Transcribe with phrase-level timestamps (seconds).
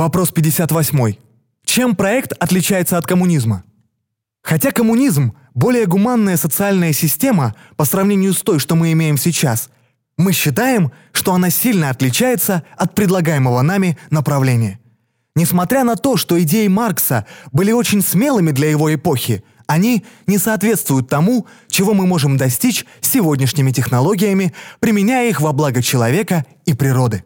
[0.00, 1.16] Вопрос 58.
[1.66, 3.64] Чем проект отличается от коммунизма?
[4.42, 9.68] Хотя коммунизм– более гуманная социальная система по сравнению с той, что мы имеем сейчас,
[10.16, 14.80] мы считаем, что она сильно отличается от предлагаемого нами направления.
[15.36, 21.10] Несмотря на то, что идеи Маркса были очень смелыми для его эпохи, они не соответствуют
[21.10, 27.22] тому, чего мы можем достичь сегодняшними технологиями, применяя их во благо человека и природы.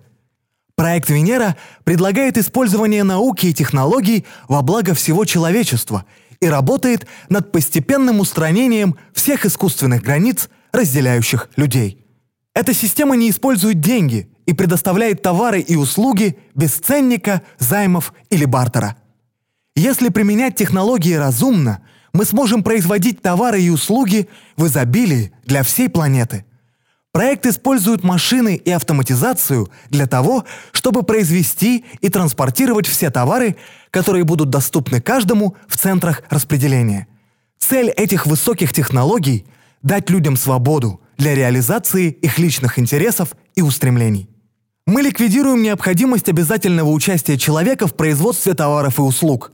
[0.77, 6.05] Проект Венера предлагает использование науки и технологий во благо всего человечества
[6.41, 12.05] и работает над постепенным устранением всех искусственных границ, разделяющих людей.
[12.55, 18.97] Эта система не использует деньги и предоставляет товары и услуги без ценника, займов или бартера.
[19.77, 26.45] Если применять технологии разумно, мы сможем производить товары и услуги в изобилии для всей планеты–
[27.15, 33.55] Проект использует машины и автоматизацию для того, чтобы произвести и транспортировать все товары,
[33.93, 37.07] которые будут доступны каждому в центрах распределения.
[37.57, 39.47] Цель этих высоких технологий–
[39.83, 44.29] дать людям свободу для реализации их личных интересов и устремлений.
[44.85, 49.53] Мы ликвидируем необходимость обязательного участия человека в производстве товаров и услуг.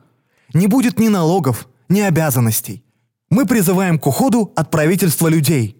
[0.54, 2.84] Не будет ни налогов, ни обязанностей.
[3.28, 5.76] Мы призываем к уходу от правительства людей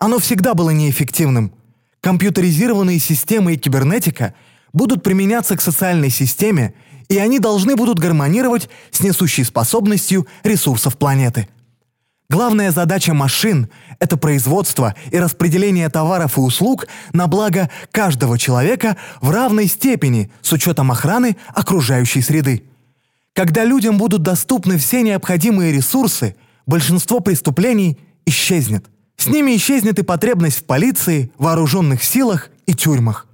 [0.00, 1.52] оно всегда было неэффективным.
[2.00, 4.34] Компьютеризированные системы и кибернетика
[4.72, 6.74] будут применяться к социальной системе,
[7.08, 11.48] и они должны будут гармонировать с несущей способностью ресурсов планеты.
[12.30, 19.30] Главная задача машин– это производство и распределение товаров и услуг на благо каждого человека в
[19.30, 22.64] равной степени с учетом охраны окружающей среды.
[23.34, 28.86] Когда людям будут доступны все необходимые ресурсы, большинство преступлений исчезнет–
[29.20, 33.26] с ними исчезнет и потребность в полиции, вооруженных силах и тюрьмах.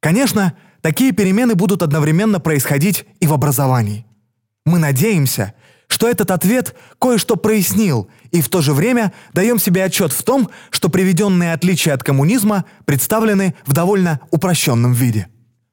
[0.00, 4.06] Конечно, такие перемены будут одновременно происходить и в образовании.
[4.64, 5.52] Мы надеемся,
[5.88, 10.48] что этот ответ кое-что прояснил, и в то же время даем себе отчет в том,
[10.70, 15.28] что приведенные отличия от коммунизма представлены в довольно упрощенном виде.